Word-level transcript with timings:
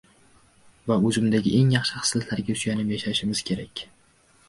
va 0.91 0.97
o‘zimizdagi 1.09 1.53
eng 1.59 1.71
yaxshi 1.75 2.01
xislatlarga 2.07 2.59
suyanib 2.65 2.93
yashashimiz 2.97 3.47
kerak. 3.53 3.89